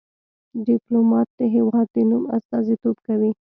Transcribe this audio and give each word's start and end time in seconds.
ډيپلومات 0.67 1.27
د 1.39 1.41
هېواد 1.55 1.87
د 1.95 1.97
نوم 2.09 2.23
استازیتوب 2.37 2.95
کوي. 3.07 3.29